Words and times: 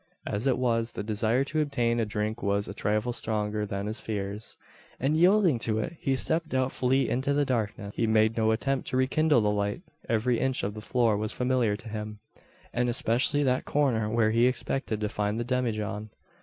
As 0.25 0.47
it 0.47 0.57
was, 0.57 0.93
the 0.93 1.03
desire 1.03 1.43
to 1.43 1.61
obtain 1.61 1.99
a 1.99 2.07
drink 2.07 2.41
was 2.41 2.67
a 2.67 2.73
trifle 2.73 3.13
stronger 3.13 3.67
than 3.67 3.85
his 3.85 3.99
fears; 3.99 4.57
and 4.99 5.15
yielding 5.15 5.59
to 5.59 5.77
it, 5.77 5.95
he 5.99 6.15
stepped 6.15 6.49
doubtfully 6.49 7.07
into 7.07 7.33
the 7.33 7.45
darkness. 7.45 7.93
He 7.95 8.07
made 8.07 8.35
no 8.35 8.49
attempt 8.49 8.87
to 8.87 8.97
rekindle 8.97 9.41
the 9.41 9.51
light. 9.51 9.83
Every 10.09 10.39
inch 10.39 10.63
of 10.63 10.73
the 10.73 10.81
floor 10.81 11.15
was 11.17 11.33
familiar 11.33 11.75
to 11.75 11.87
him; 11.87 12.17
and 12.73 12.89
especially 12.89 13.43
that 13.43 13.65
corner 13.65 14.09
where 14.09 14.31
he 14.31 14.47
expected 14.47 14.99
to 15.01 15.07
find 15.07 15.39
the 15.39 15.43
demijohn. 15.45 16.09